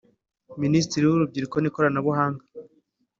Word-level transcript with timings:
Minisitiri 0.63 1.03
w’urubyiruko 1.07 1.55
n’ikoranabunga 1.59 2.43